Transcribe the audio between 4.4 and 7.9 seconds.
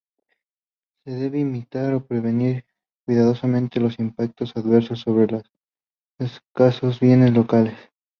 adversos sobre los escasos bienes locales.